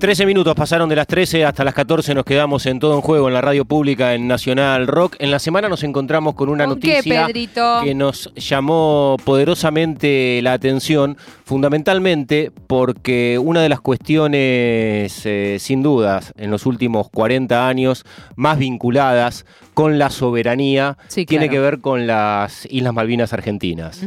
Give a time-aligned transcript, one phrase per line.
[0.00, 3.28] 13 minutos pasaron de las 13 hasta las 14, nos quedamos en todo en juego
[3.28, 5.16] en la radio pública en Nacional Rock.
[5.18, 7.28] En la semana nos encontramos con una ¿Con qué, noticia
[7.84, 16.32] que nos llamó poderosamente la atención, fundamentalmente porque una de las cuestiones, eh, sin dudas,
[16.38, 18.06] en los últimos 40 años
[18.36, 19.44] más vinculadas
[19.74, 21.52] con la soberanía, Sí, tiene claro.
[21.52, 24.00] que ver con las Islas Malvinas Argentinas.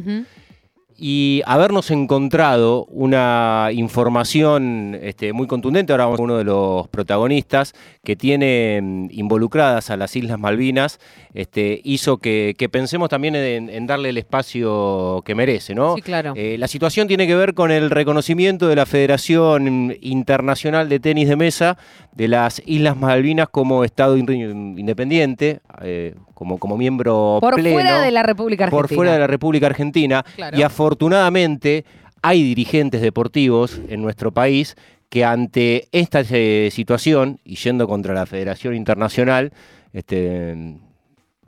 [1.06, 7.74] Y habernos encontrado una información este, muy contundente, ahora vamos a uno de los protagonistas,
[8.06, 11.00] que tiene mm, involucradas a las Islas Malvinas,
[11.34, 15.96] este, hizo que, que pensemos también en, en darle el espacio que merece, ¿no?
[15.96, 16.34] Sí, claro.
[16.38, 21.28] Eh, la situación tiene que ver con el reconocimiento de la Federación Internacional de Tenis
[21.28, 21.78] de Mesa
[22.14, 28.02] de las Islas Malvinas como Estado in- independiente, eh, como, como miembro Por pleno fuera
[28.02, 28.82] de la República Argentina.
[28.88, 30.58] por fuera de la República Argentina Claro.
[30.58, 30.62] y
[30.94, 31.86] afortunadamente
[32.22, 34.76] hay dirigentes deportivos en nuestro país
[35.10, 39.54] que ante esta eh, situación y yendo contra la Federación Internacional
[39.92, 40.78] este,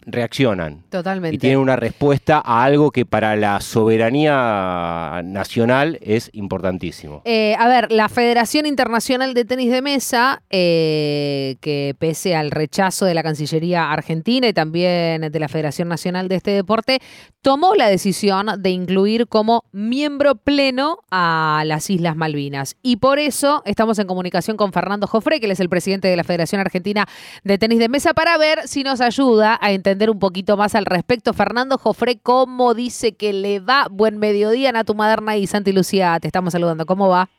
[0.05, 1.35] reaccionan Totalmente.
[1.35, 7.21] y tienen una respuesta a algo que para la soberanía nacional es importantísimo.
[7.25, 13.05] Eh, a ver, la Federación Internacional de Tenis de Mesa, eh, que pese al rechazo
[13.05, 16.99] de la Cancillería Argentina y también de la Federación Nacional de este deporte,
[17.41, 22.75] tomó la decisión de incluir como miembro pleno a las Islas Malvinas.
[22.81, 26.15] Y por eso estamos en comunicación con Fernando Jofre, que él es el presidente de
[26.15, 27.07] la Federación Argentina
[27.43, 30.85] de Tenis de Mesa, para ver si nos ayuda a entender un poquito más al
[30.85, 31.33] respecto.
[31.33, 33.87] Fernando Jofre, ¿cómo dice que le va?
[33.89, 36.85] Buen mediodía, Natu Maderna y Santi Lucía, te estamos saludando.
[36.85, 37.29] ¿Cómo va?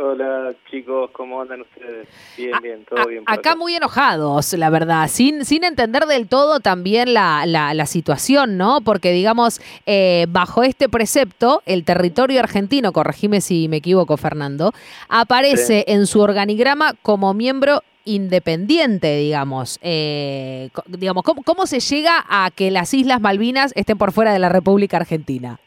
[0.00, 2.06] Hola chicos, ¿cómo andan ustedes?
[2.36, 3.24] Bien, A- bien, todo a- bien.
[3.26, 8.56] acá muy enojados, la verdad, sin, sin entender del todo también la, la- la situación,
[8.56, 8.80] ¿no?
[8.80, 14.72] Porque, digamos, eh, bajo este precepto, el territorio argentino, corregime si me equivoco, Fernando,
[15.08, 19.78] aparece en su organigrama como miembro independiente, digamos.
[19.82, 24.38] Eh, digamos, ¿cómo, ¿cómo se llega a que las Islas Malvinas estén por fuera de
[24.38, 25.58] la República Argentina?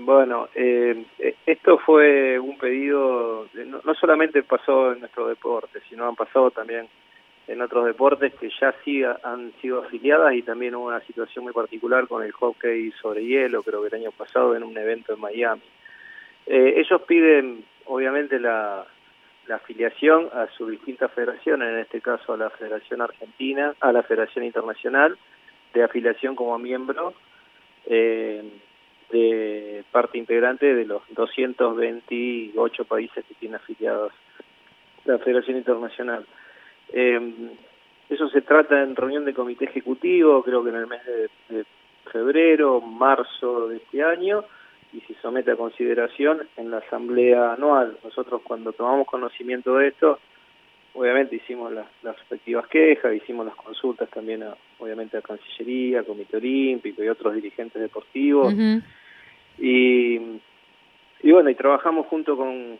[0.00, 6.06] Bueno, eh, eh, esto fue un pedido, no, no solamente pasó en nuestro deporte, sino
[6.06, 6.86] han pasado también
[7.48, 11.42] en otros deportes que ya sí ha- han sido afiliadas y también hubo una situación
[11.44, 15.14] muy particular con el hockey sobre hielo, creo que el año pasado en un evento
[15.14, 15.62] en Miami.
[16.46, 18.86] Eh, ellos piden, obviamente, la,
[19.48, 24.04] la afiliación a sus distintas federaciones, en este caso a la Federación Argentina, a la
[24.04, 25.18] Federación Internacional,
[25.74, 27.14] de afiliación como miembro
[27.86, 28.44] eh,
[29.10, 34.12] de parte integrante de los 228 países que tiene afiliados
[35.04, 36.26] la Federación Internacional.
[36.92, 37.34] Eh,
[38.10, 41.64] eso se trata en reunión de comité ejecutivo, creo que en el mes de, de
[42.10, 44.44] febrero, marzo de este año,
[44.92, 47.98] y se somete a consideración en la asamblea anual.
[48.02, 50.18] Nosotros cuando tomamos conocimiento de esto,
[50.94, 57.02] obviamente hicimos las, respectivas quejas, hicimos las consultas también, a, obviamente a Cancillería, Comité Olímpico
[57.02, 58.54] y otros dirigentes deportivos.
[59.58, 60.18] Y,
[61.24, 62.78] bueno, y trabajamos junto con,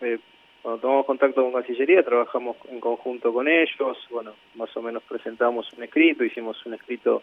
[0.00, 0.18] eh,
[0.62, 5.72] cuando tomamos contacto con Cancillería, trabajamos en conjunto con ellos, bueno, más o menos presentamos
[5.72, 7.22] un escrito, hicimos un escrito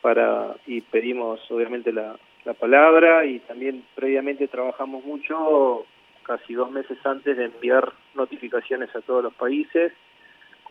[0.00, 3.24] para y pedimos obviamente la, la palabra.
[3.24, 5.86] Y también previamente trabajamos mucho,
[6.22, 9.92] casi dos meses antes de enviar notificaciones a todos los países,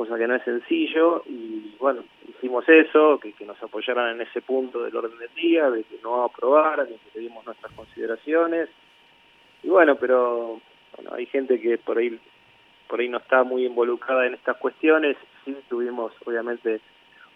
[0.06, 4.82] cosa que no es sencillo y bueno, hicimos eso, que, nos apoyaran en ese punto
[4.82, 8.68] del orden del día, de que no aprobaran y que pedimos nuestras consideraciones.
[9.62, 10.60] Y bueno, pero
[10.96, 12.20] bueno, hay gente que por ahí
[12.88, 16.82] por ahí no está muy involucrada en estas cuestiones, sí tuvimos obviamente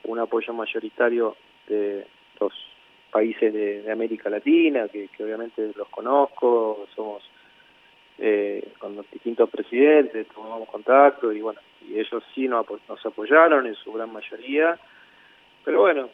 [0.04, 1.36] un apoyo mayoritario
[1.68, 2.08] de
[2.40, 2.52] los
[3.12, 7.24] países de, de América Latina, que, que obviamente los conozco, somos
[8.18, 13.06] eh, con los distintos presidentes, tomamos contacto y bueno, y ellos sí nos, apo- nos
[13.06, 14.78] apoyaron en su gran mayoría,
[15.63, 16.09] pero bueno,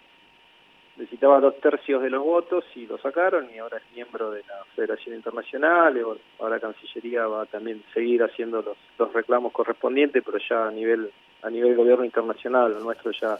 [0.97, 4.63] necesitaba dos tercios de los votos y lo sacaron y ahora es miembro de la
[4.75, 6.01] Federación Internacional, y
[6.41, 11.11] ahora Cancillería va a también seguir haciendo los, los reclamos correspondientes, pero ya a nivel
[11.43, 13.39] a nivel gobierno internacional, lo nuestro ya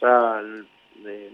[0.00, 0.42] ya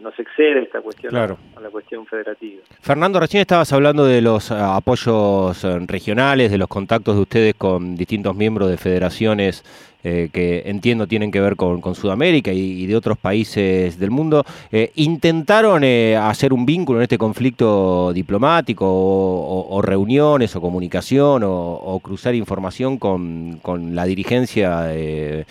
[0.02, 1.36] nos excede esta cuestión Claro.
[1.56, 2.62] a la cuestión federativa.
[2.80, 7.54] Fernando, recién estabas hablando de los eh, apoyos eh, regionales, de los contactos de ustedes
[7.54, 9.62] con distintos miembros de federaciones
[10.02, 14.10] eh, que entiendo tienen que ver con, con Sudamérica y, y de otros países del
[14.10, 14.44] mundo.
[14.72, 20.60] Eh, ¿Intentaron eh, hacer un vínculo en este conflicto diplomático o, o- o reuniones o
[20.62, 25.44] comunicación o, o cruzar información con, con la dirigencia de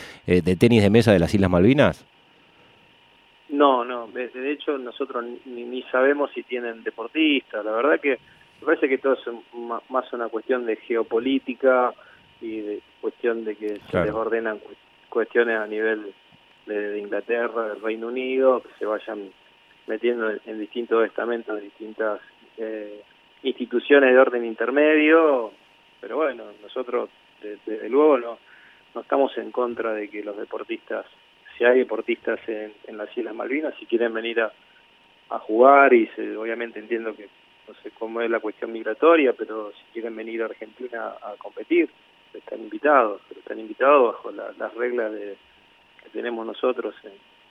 [0.58, 2.04] tenis de mesa de las Islas Malvinas?
[3.60, 8.18] No, no, de, hecho nosotros ni, ni sabemos si tienen deportistas, la verdad que
[8.62, 11.94] me parece que todo es más una cuestión de geopolítica
[12.40, 14.62] y de cuestión de que se desordenan
[15.10, 16.14] cuestiones a nivel
[16.68, 19.30] de, Inglaterra, del Reino Unido, que se vayan
[19.88, 22.22] metiendo en, distintos estamentos distintas
[22.56, 23.04] eh,
[23.44, 25.52] instituciones de orden intermedio,
[26.00, 27.10] pero bueno, nosotros
[27.42, 28.40] desde luego no,
[28.96, 31.06] no estamos en contra de que los deportistas,
[31.60, 34.52] si hay deportistas en, en las Islas Malvinas, si quieren venir a,
[35.30, 37.28] a jugar y se, obviamente entiendo que
[37.68, 41.90] no sé cómo es la cuestión migratoria, pero si quieren venir a Argentina a competir,
[42.34, 45.36] están invitados, pero están invitados bajo las reglas de,
[46.02, 46.96] que tenemos nosotros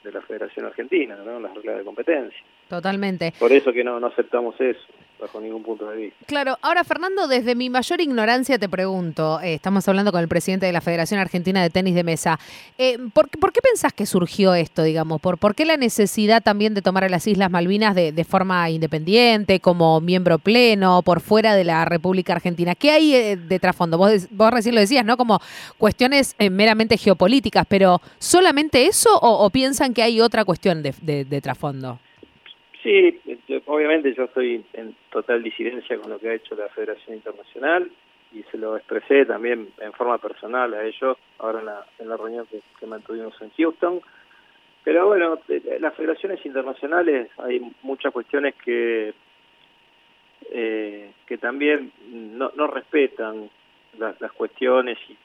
[0.03, 1.39] de la Federación Argentina, ¿no?
[1.39, 2.39] las reglas de competencia.
[2.67, 3.33] Totalmente.
[3.39, 4.85] Por eso que no, no aceptamos eso
[5.19, 6.25] bajo ningún punto de vista.
[6.25, 10.65] Claro, ahora Fernando, desde mi mayor ignorancia te pregunto, eh, estamos hablando con el presidente
[10.65, 12.39] de la Federación Argentina de Tenis de Mesa,
[12.77, 15.19] eh, ¿por, qué pensás que surgió esto, digamos?
[15.19, 18.69] ¿Por, ¿Por qué la necesidad también de tomar a las Islas Malvinas de, de, forma
[18.69, 22.75] independiente, como miembro pleno, por fuera de la República Argentina?
[22.75, 23.97] ¿Qué hay eh, de trasfondo?
[23.97, 25.17] Vos, vos recién lo decías, ¿no?
[25.17, 25.41] Como
[25.77, 30.93] cuestiones meramente geopolíticas, pero ¿solamente eso o, piensan que hay otra cuestión de,
[31.25, 31.99] de trasfondo?
[32.81, 33.19] Sí,
[33.65, 37.91] obviamente yo estoy en total disidencia con lo que ha hecho la Federación Internacional
[38.31, 42.15] y se lo expresé también en forma personal a ellos ahora en la, en la
[42.15, 44.01] reunión que, mantuvimos en Houston.
[44.83, 45.39] Pero bueno,
[45.79, 49.13] las federaciones internacionales hay muchas cuestiones que
[50.51, 53.49] eh, que también no, no respetan
[53.97, 55.17] las, cuestiones y,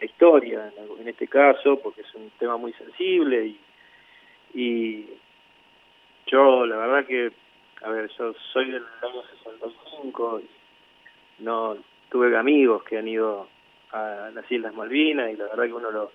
[0.00, 3.60] la historia en, este caso, porque es un tema muy sensible y,
[4.54, 5.06] y
[6.26, 7.30] yo, la verdad que,
[7.82, 11.76] a ver, yo soy del año 65 y no
[12.10, 13.48] tuve amigos que han ido
[13.92, 16.10] a las Islas Malvinas y la verdad que uno lo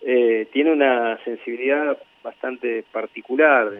[0.00, 3.70] eh, tiene una sensibilidad bastante particular.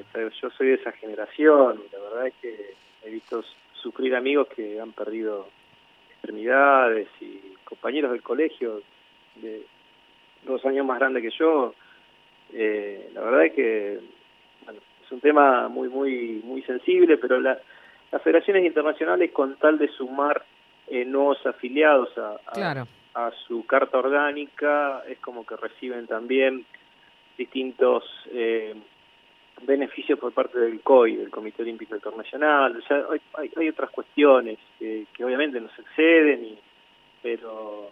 [0.41, 2.75] Yo soy de esa generación y la verdad es que
[3.05, 3.43] he visto
[3.75, 5.49] sufrir amigos que han perdido
[6.11, 8.83] extremidades y compañeros del colegio
[9.37, 9.63] de
[10.45, 11.75] dos años más grandes que yo.
[12.53, 14.01] Eh, la verdad es que
[15.13, 17.59] un tema muy muy muy sensible, pero la,
[18.11, 20.45] las federaciones internacionales con tal de sumar
[20.89, 22.41] eh, nuevos afiliados a,
[23.15, 26.65] a, su carta orgánica es como que reciben también
[27.37, 28.75] distintos eh,
[29.63, 32.77] beneficios por parte del COI, del Comité Olímpico Internacional.
[32.77, 33.05] O sea,
[33.39, 36.59] hay, hay, otras cuestiones que, que, obviamente nos exceden, y,
[37.23, 37.91] pero,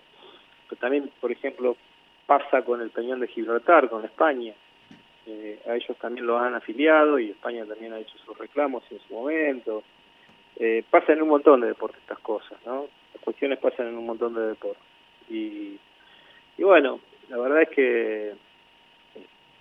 [0.69, 1.77] pero también, por ejemplo,
[2.31, 4.55] pasa con el Peñón de Gibraltar, con España
[5.27, 9.01] eh, a ellos también lo han afiliado y España también ha hecho sus reclamos en
[9.01, 9.83] su momento.
[10.55, 12.87] Eh, pasan en un montón de deportes estas cosas, ¿no?
[13.15, 14.83] Las cuestiones pasan en un montón de deportes.
[15.29, 15.77] Y,
[16.57, 18.35] y bueno, la verdad es que,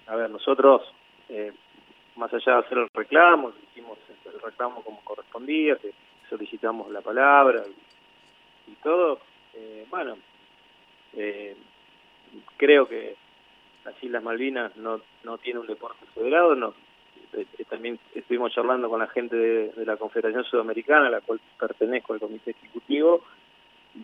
[0.06, 0.84] a ver, nosotros,
[1.30, 1.52] eh,
[2.18, 3.98] más allá de hacer el reclamo, hicimos
[4.32, 5.76] el reclamo como correspondía,
[6.30, 9.20] solicitamos la palabra y, y todo,
[9.56, 10.18] eh, bueno,
[11.14, 11.56] eh,
[12.58, 13.16] creo que
[13.86, 16.74] las Islas Malvinas no, no tiene un deporte federado, no.
[17.34, 21.40] Eh, eh, también estuvimos charlando con la gente de, la Confederación Sudamericana, a la cual
[21.60, 23.24] pertenezco al comité ejecutivo,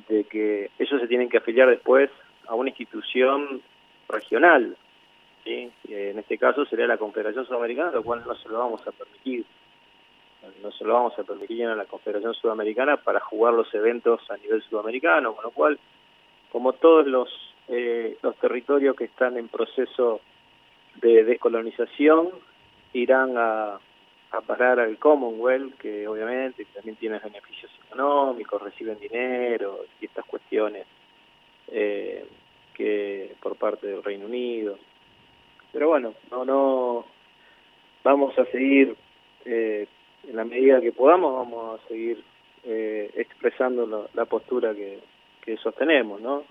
[0.07, 2.10] de que ellos se tienen que afiliar después
[2.48, 3.62] a una institución
[4.07, 4.77] regional,
[5.44, 5.72] ¿sí?
[5.89, 9.45] en este caso sería la Confederación Sudamericana, lo cual no se lo vamos a permitir.
[10.62, 14.38] No se lo vamos a permitir a la Confederación Sudamericana para jugar los eventos a
[14.38, 15.79] nivel sudamericano, con lo cual,
[16.51, 17.29] como todos los
[17.67, 20.22] eh, los territorios que están en proceso
[21.01, 22.29] de descolonización
[22.93, 23.79] irán a,
[24.31, 30.86] a parar al Commonwealth, que obviamente también tiene beneficios económicos, reciben dinero y estas cuestiones
[31.67, 32.25] eh,
[32.74, 34.77] que por parte del Reino Unido.
[35.72, 37.05] Pero bueno, no, no
[38.03, 38.95] vamos a seguir
[39.45, 39.88] eh,
[40.27, 42.24] en la medida que podamos, vamos a seguir
[42.63, 45.00] eh, expresando la, postura que,
[45.41, 46.43] que sostenemos, ¿no?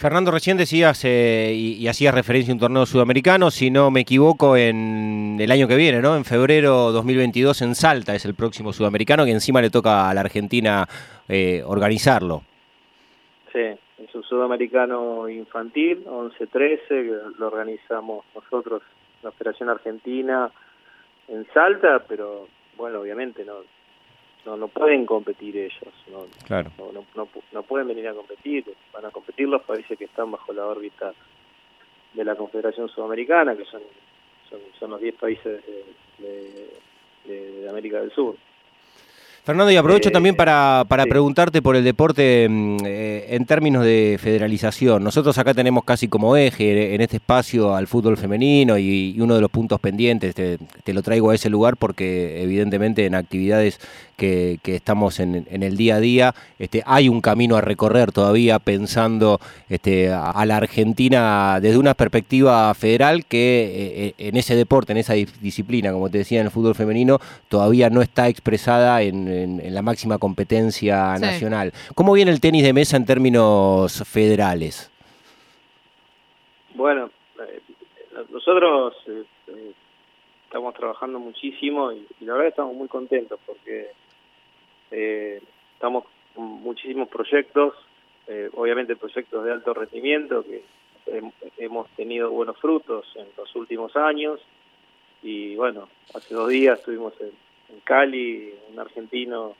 [0.00, 4.56] Fernando, recién decías eh, y, hacías referencia a un torneo sudamericano, si no me equivoco,
[4.56, 6.16] en el año que viene, ¿no?
[6.16, 10.22] En febrero 2022 en Salta es el próximo sudamericano que encima le toca a la
[10.22, 10.88] Argentina
[11.28, 12.40] eh, organizarlo.
[13.52, 18.80] Sí, es un sudamericano infantil, 11-13, que lo organizamos nosotros,
[19.22, 20.50] la Federación Argentina,
[21.28, 23.56] en Salta, pero bueno, obviamente no
[24.46, 26.70] no no pueden competir ellos no, claro.
[26.78, 30.52] no, no, no, pueden venir a competir van a competir los países que están bajo
[30.52, 31.12] la órbita
[32.14, 33.82] de la Confederación Sudamericana que son
[34.48, 35.84] son, son los 10 países de,
[36.18, 38.36] de, de, América del Sur
[39.42, 44.18] Fernando, y aprovecho también para, para preguntarte por el deporte mm, eh, en términos de
[44.20, 45.02] federalización.
[45.02, 49.40] Nosotros acá tenemos casi como eje en este espacio al fútbol femenino y, uno de
[49.40, 50.58] los puntos pendientes, te,
[50.92, 53.80] lo traigo a ese lugar porque evidentemente en actividades
[54.16, 59.40] que, estamos en, el día a día este, hay un camino a recorrer todavía pensando
[59.70, 64.98] este, a la Argentina desde una perspectiva federal que eh, eh, en ese deporte, en
[64.98, 67.18] esa disciplina, como te decía, en el fútbol femenino,
[67.48, 71.72] todavía no está expresada en en, la máxima competencia nacional.
[71.94, 74.90] ¿Cómo viene el tenis de mesa en términos federales?
[76.74, 77.10] Bueno,
[77.40, 77.60] eh,
[78.30, 79.72] nosotros eh, eh,
[80.44, 83.90] estamos trabajando muchísimo y, la verdad estamos muy contentos porque
[84.90, 87.74] estamos con muchísimos proyectos,
[88.54, 90.64] obviamente proyectos de alto rendimiento que
[91.58, 94.40] hemos tenido buenos frutos en los últimos años
[95.22, 97.30] y bueno, hace dos días estuvimos en,
[97.72, 99.54] en Cali, un argentino,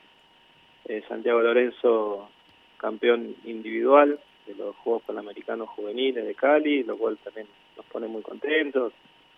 [0.86, 2.28] eh, Santiago Lorenzo,
[2.76, 8.22] campeón individual de los Juegos Panamericanos Juveniles de Cali, lo cual también nos pone muy
[8.22, 8.92] contentos,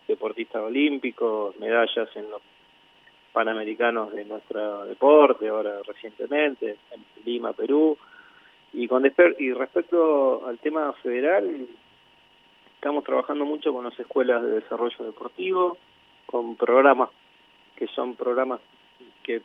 [0.06, 2.40] deportista olímpico, medallas en los
[3.32, 7.96] Panamericanos de nuestro deporte, ahora recientemente, en Lima, Perú.
[8.74, 9.04] Y, con
[9.38, 11.66] y respecto al tema federal,
[12.74, 15.78] estamos trabajando mucho con las escuelas de desarrollo deportivo,
[16.26, 17.10] con programas
[17.82, 18.60] que son programas
[19.24, 19.42] que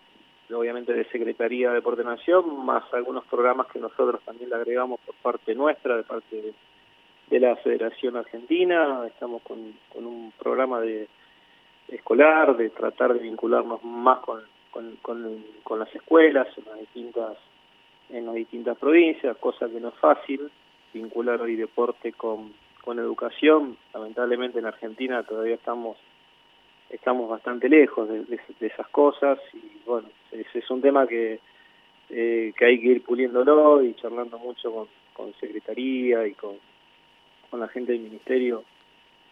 [0.53, 5.15] obviamente de Secretaría de Deporte Nación, más algunos programas que nosotros también le agregamos por
[5.15, 6.53] parte nuestra, de parte
[7.31, 9.07] de, la Federación Argentina.
[9.07, 9.57] Estamos con,
[9.95, 11.07] un programa de
[11.87, 14.43] escolar, de tratar de vincularnos más con,
[15.01, 17.37] con, las escuelas en las distintas
[18.11, 20.51] en las distintas provincias, cosa que no es fácil,
[20.93, 22.53] vincular hoy deporte con,
[22.83, 23.77] con educación.
[23.95, 25.97] Lamentablemente en Argentina todavía estamos
[26.89, 31.39] estamos bastante lejos de, esas cosas y bueno, ese es un tema que,
[32.09, 36.55] eh, que hay que ir puliéndolo y charlando mucho con, con Secretaría y con,
[37.49, 38.63] con la gente del Ministerio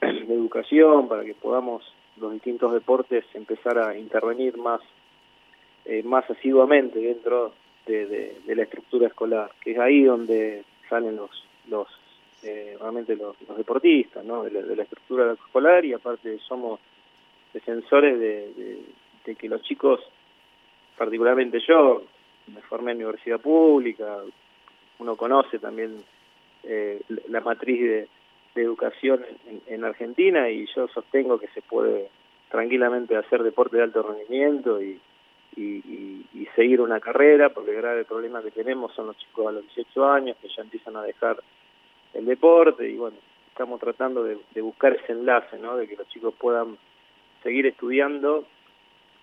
[0.01, 1.83] de Educación para que podamos
[2.17, 4.81] los distintos deportes empezar a intervenir más
[5.85, 7.53] eh, más asiduamente dentro
[7.85, 8.07] de,
[8.43, 11.29] de, la estructura escolar, que es ahí donde salen los
[11.67, 11.88] los
[12.43, 14.43] eh, realmente los, los deportistas, ¿no?
[14.43, 16.79] De la, de la estructura escolar y aparte somos
[17.55, 18.83] defensores de,
[19.25, 20.01] de, que los chicos,
[20.97, 22.03] particularmente yo,
[22.53, 24.17] me formé en universidad pública,
[25.00, 26.03] uno conoce también
[26.63, 28.07] eh, la matriz de,
[28.57, 29.25] educación
[29.67, 32.09] en, Argentina y yo sostengo que se puede
[32.50, 34.97] tranquilamente hacer deporte de alto rendimiento y,
[35.57, 39.63] y, seguir una carrera, porque el grave problema que tenemos son los chicos a los
[39.63, 41.35] 18 años que ya empiezan a dejar
[42.13, 43.17] el deporte y bueno,
[43.50, 45.75] estamos tratando de, de buscar ese enlace, ¿no?
[45.75, 46.77] de que los chicos puedan
[47.45, 48.43] seguir estudiando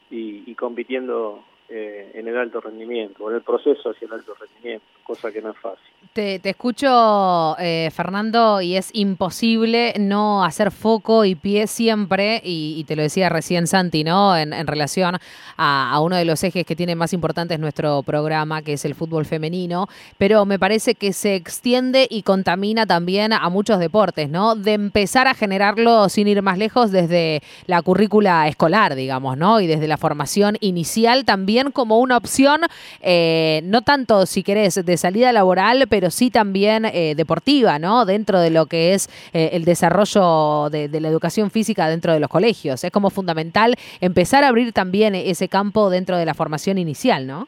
[0.09, 5.31] y, compitiendo eh, en el alto rendimiento, en el proceso hacia el alto rendimiento, cosa
[5.31, 5.93] que no es fácil.
[6.13, 12.97] Te, escucho, eh, Fernando, y es imposible no hacer foco y pie siempre, y, te
[12.97, 14.37] lo decía recién Santi, ¿no?
[14.37, 15.17] En, relación
[15.57, 19.25] a, uno de los ejes que tiene más importantes nuestro programa, que es el fútbol
[19.25, 24.55] femenino, pero me parece que se extiende y contamina también a muchos deportes, ¿no?
[24.55, 29.61] De empezar a generarlo sin ir más lejos desde la currícula escolar, digamos, ¿no?
[29.61, 32.61] Y desde la formación inicial también como una opción,
[33.01, 38.05] eh, no tanto, si querés, de salida laboral, pero pero sí también eh, deportiva, ¿no?
[38.05, 42.29] Dentro de lo que es eh, el desarrollo de, la educación física dentro de los
[42.29, 42.83] colegios.
[42.83, 47.47] Es como fundamental empezar a abrir también ese campo dentro de la formación inicial, ¿no?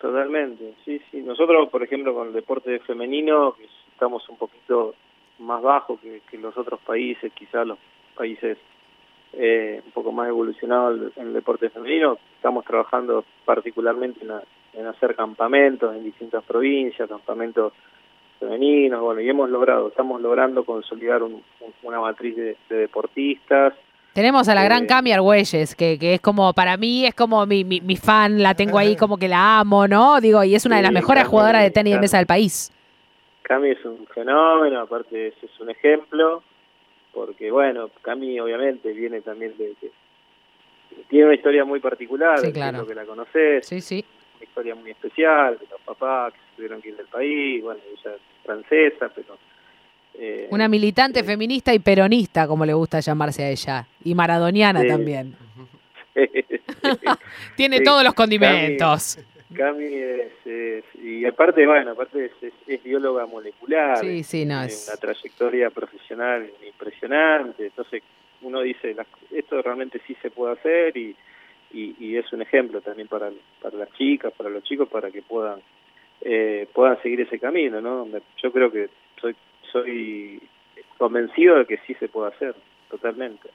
[0.00, 1.22] Totalmente, sí, sí.
[1.22, 3.56] Nosotros, por ejemplo, con el deporte femenino,
[3.92, 4.94] estamos un poquito
[5.40, 7.78] más bajo que, los otros países, quizás los
[8.14, 8.58] países
[9.32, 12.16] eh, un poco más evolucionados en el deporte femenino.
[12.36, 17.72] Estamos trabajando particularmente en la, en hacer campamentos en distintas provincias, campamentos
[18.38, 23.74] femeninos, bueno, y hemos logrado, estamos logrando consolidar una matriz de, deportistas.
[24.14, 27.44] Tenemos a la gran eh, Cami Argüelles, que, que es como, para mí es como
[27.46, 30.20] mi, mi, fan, la tengo ahí como que la amo, ¿no?
[30.20, 32.72] Digo, y es una de las mejores jugadoras de tenis de mesa del país.
[33.42, 36.42] Cami es un fenómeno, aparte es un ejemplo,
[37.12, 39.74] porque bueno, Cami obviamente viene también de,
[41.08, 42.86] tiene una historia muy particular, sí, claro.
[42.86, 43.66] que la conoces.
[43.66, 44.04] Sí, sí
[44.40, 47.80] una historia muy especial, de los papás que se tuvieron que ir del país, bueno,
[47.90, 49.38] ella es francesa, pero...
[50.14, 54.84] Eh, una militante eh, feminista y peronista, como le gusta llamarse a ella, y maradoniana
[54.86, 55.36] también.
[57.56, 59.18] Tiene todos los condimentos.
[59.54, 62.30] Cami, es, y aparte, bueno, aparte
[62.66, 63.98] es, bióloga molecular.
[63.98, 64.88] Sí, sí, no es.
[64.88, 67.66] Una trayectoria profesional impresionante.
[67.66, 68.02] Entonces,
[68.42, 68.94] uno dice,
[69.32, 71.16] esto realmente sí se puede hacer y,
[71.72, 73.30] y, es un ejemplo también para,
[73.62, 75.60] para las chicas, para los chicos, para que puedan
[76.22, 78.06] eh, puedan seguir ese camino, ¿no?
[78.42, 79.34] Yo creo que soy
[79.72, 80.42] soy
[80.98, 82.54] convencido de que sí se puede hacer,
[82.90, 83.48] totalmente.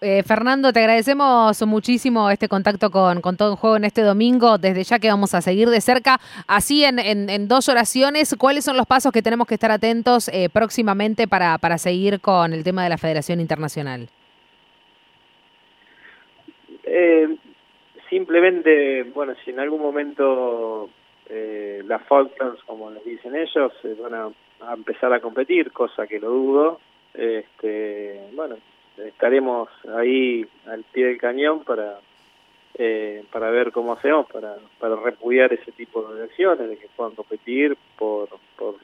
[0.00, 4.56] Eh, Fernando, te agradecemos muchísimo este contacto con, con todo el juego en este domingo.
[4.56, 6.20] Desde ya que vamos a seguir de cerca.
[6.46, 10.48] Así, en, en, dos oraciones, ¿cuáles son los pasos que tenemos que estar atentos eh,
[10.50, 14.08] próximamente para, para seguir con el tema de la Federación Internacional?
[17.00, 17.36] Eh,
[18.10, 20.90] simplemente, bueno, si en algún momento
[21.28, 24.30] eh, las Falklands, como les dicen ellos, van a,
[24.68, 26.80] a, empezar a competir, cosa que lo dudo,
[27.14, 28.56] este, bueno,
[28.96, 32.00] estaremos ahí al pie del cañón para
[32.74, 37.14] eh, para ver cómo hacemos para, para repudiar ese tipo de acciones, de que puedan
[37.14, 38.74] competir por por,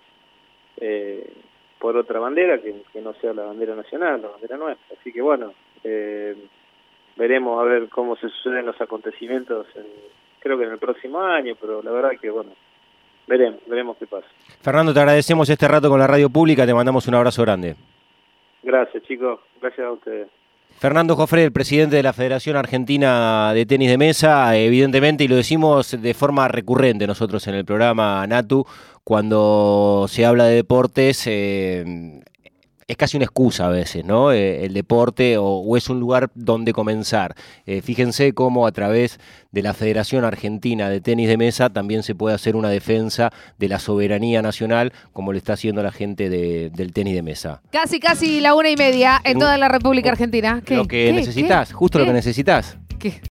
[0.77, 1.33] eh,
[1.81, 4.97] por otra bandera que, que, no sea la bandera nacional, la bandera nuestra.
[5.01, 5.53] Así que bueno,
[5.83, 6.37] eh,
[7.17, 9.67] veremos a ver cómo se suceden los acontecimientos,
[10.41, 12.53] creo que en el próximo año, pero la verdad que bueno,
[13.27, 14.27] veremos, veremos qué pasa.
[14.61, 17.77] Fernando, te agradecemos este rato con la radio pública, te mandamos un abrazo grande.
[18.63, 19.41] Gracias, chicos.
[19.61, 20.29] Gracias a ustedes.
[20.79, 25.37] Fernando Jofre, el presidente de la Federación Argentina de Tenis de Mesa, evidentemente, y lo
[25.37, 28.67] decimos de forma recurrente nosotros en el programa Natu,
[29.05, 32.21] cuando se habla de deportes, eh,
[32.87, 34.33] es casi una excusa a veces, ¿no?
[34.33, 37.35] Eh, el deporte o, es un lugar donde comenzar.
[37.67, 39.19] Eh, fíjense cómo a través
[39.53, 43.69] de la Federación Argentina de Tenis de Mesa también se puede hacer una defensa de
[43.69, 47.63] la soberanía nacional, como lo está haciendo la gente del tenis de mesa.
[47.71, 50.63] Casi, casi la una y media en toda la República Argentina.
[50.69, 52.79] Lo que necesitas, justo lo que necesitas.
[52.99, 53.21] ¿Qué?